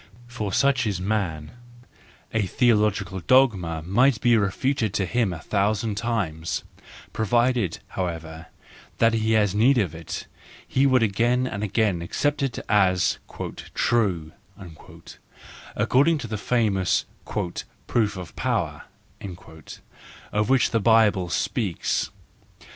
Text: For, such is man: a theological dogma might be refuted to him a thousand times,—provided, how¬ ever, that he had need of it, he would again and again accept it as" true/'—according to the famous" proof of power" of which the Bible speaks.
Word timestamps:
For, 0.25 0.51
such 0.51 0.87
is 0.87 0.99
man: 0.99 1.51
a 2.33 2.47
theological 2.47 3.19
dogma 3.19 3.83
might 3.83 4.19
be 4.19 4.35
refuted 4.35 4.95
to 4.95 5.05
him 5.05 5.31
a 5.31 5.37
thousand 5.41 5.93
times,—provided, 5.93 7.77
how¬ 7.93 8.11
ever, 8.11 8.47
that 8.97 9.13
he 9.13 9.33
had 9.33 9.53
need 9.53 9.77
of 9.77 9.93
it, 9.93 10.25
he 10.67 10.87
would 10.87 11.03
again 11.03 11.45
and 11.45 11.61
again 11.63 12.01
accept 12.01 12.41
it 12.41 12.57
as" 12.67 13.19
true/'—according 13.75 16.17
to 16.17 16.25
the 16.27 16.37
famous" 16.39 17.05
proof 17.85 18.17
of 18.17 18.35
power" 18.35 18.85
of 20.33 20.49
which 20.49 20.71
the 20.71 20.79
Bible 20.79 21.29
speaks. 21.29 22.09